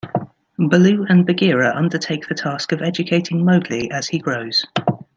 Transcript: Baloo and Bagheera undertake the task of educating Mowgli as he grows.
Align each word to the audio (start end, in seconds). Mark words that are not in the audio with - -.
Baloo 0.57 1.05
and 1.09 1.27
Bagheera 1.27 1.75
undertake 1.75 2.27
the 2.27 2.33
task 2.33 2.71
of 2.71 2.81
educating 2.81 3.45
Mowgli 3.45 3.91
as 3.91 4.07
he 4.07 4.17
grows. 4.17 4.65